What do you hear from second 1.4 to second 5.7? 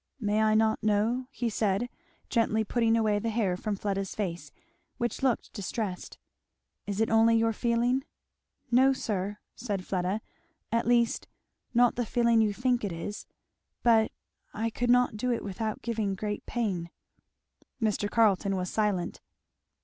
said, gently putting away the hair from Fleda's face, which looked